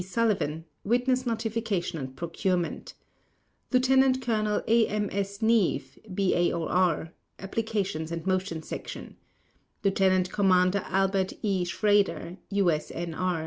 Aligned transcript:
SULLIVAN 0.03 0.65
Witness 0.83 1.27
Notification 1.27 1.99
and 1.99 2.17
Procurement 2.17 2.95
LIEUTENANT 3.71 4.19
COLONEL 4.19 4.63
A. 4.67 4.87
M. 4.87 5.09
S. 5.11 5.43
NEAVE, 5.43 5.99
B.A.O.R. 6.11 7.13
Applications 7.37 8.11
and 8.11 8.25
Motions 8.25 8.67
Section 8.67 9.15
LIEUTENANT 9.83 10.31
COMMANDER 10.31 10.81
ALBERT 10.87 11.33
E. 11.43 11.63
SCHRADER, 11.65 12.37
U.S.N.R. 12.49 13.39